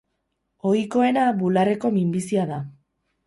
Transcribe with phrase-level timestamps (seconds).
[0.69, 2.59] Ohikoena bularreko minbizia da.